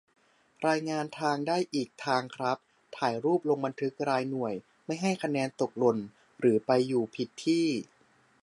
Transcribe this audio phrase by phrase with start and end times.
[0.67, 2.57] รายงานทาง ได้อีกทางครับ
[2.97, 4.53] ถ่ายรูป ลงบันทึกรายหน่วย
[4.85, 5.97] ไม่ให้คะแนนตกหล่น
[6.39, 7.67] หรือไปอยู่ผิดที่